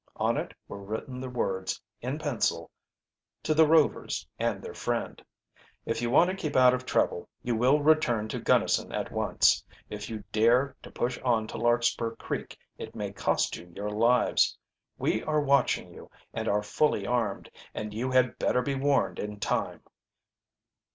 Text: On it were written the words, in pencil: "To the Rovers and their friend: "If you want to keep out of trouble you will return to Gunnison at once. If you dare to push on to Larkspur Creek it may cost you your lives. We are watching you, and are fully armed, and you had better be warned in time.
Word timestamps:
On 0.15 0.35
it 0.35 0.55
were 0.67 0.81
written 0.81 1.19
the 1.21 1.29
words, 1.29 1.79
in 2.01 2.17
pencil: 2.17 2.71
"To 3.43 3.53
the 3.53 3.67
Rovers 3.67 4.27
and 4.39 4.59
their 4.63 4.73
friend: 4.73 5.23
"If 5.85 6.01
you 6.01 6.09
want 6.09 6.31
to 6.31 6.35
keep 6.35 6.55
out 6.55 6.73
of 6.73 6.87
trouble 6.87 7.29
you 7.43 7.55
will 7.55 7.79
return 7.83 8.27
to 8.29 8.39
Gunnison 8.39 8.91
at 8.91 9.11
once. 9.11 9.63
If 9.91 10.09
you 10.09 10.23
dare 10.31 10.75
to 10.81 10.89
push 10.89 11.19
on 11.19 11.45
to 11.49 11.59
Larkspur 11.59 12.15
Creek 12.15 12.57
it 12.79 12.95
may 12.95 13.11
cost 13.11 13.55
you 13.57 13.71
your 13.75 13.91
lives. 13.91 14.57
We 14.97 15.21
are 15.21 15.39
watching 15.39 15.93
you, 15.93 16.09
and 16.33 16.47
are 16.47 16.63
fully 16.63 17.05
armed, 17.05 17.51
and 17.75 17.93
you 17.93 18.09
had 18.09 18.39
better 18.39 18.63
be 18.63 18.73
warned 18.73 19.19
in 19.19 19.39
time. 19.39 19.83